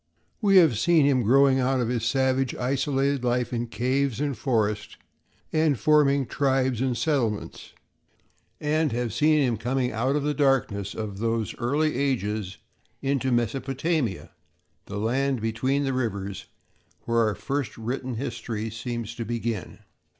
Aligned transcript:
We 0.41 0.55
have 0.57 0.79
seen 0.79 1.05
him 1.05 1.21
growing 1.21 1.59
out 1.59 1.79
of 1.79 1.87
his 1.89 2.03
savage 2.05 2.55
isolated 2.55 3.23
life 3.23 3.53
in 3.53 3.67
caves 3.67 4.19
and 4.19 4.35
forests 4.35 4.97
and 5.53 5.77
forming 5.79 6.25
tribes 6.25 6.81
and 6.81 6.97
settlements, 6.97 7.73
and 8.59 8.91
have 8.93 9.13
seen 9.13 9.41
him 9.43 9.57
coming 9.57 9.91
out 9.91 10.15
of 10.15 10.23
the 10.23 10.33
darkness 10.33 10.95
of 10.95 11.19
those 11.19 11.55
early 11.59 11.95
ages 11.95 12.57
into 13.03 13.31
Mesopotamia, 13.31 14.31
the 14.87 14.97
Land 14.97 15.39
Between 15.39 15.83
the 15.83 15.93
Rivers, 15.93 16.47
where 17.01 17.19
our 17.19 17.35
first 17.35 17.77
written 17.77 18.15
history 18.15 18.71
seems 18.71 19.13
to 19.13 19.23
begin. 19.23 19.81